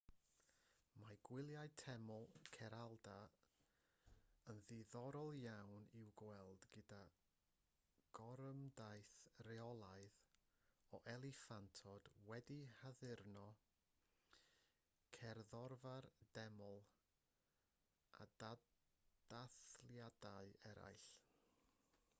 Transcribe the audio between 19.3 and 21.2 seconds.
dathliadau eraill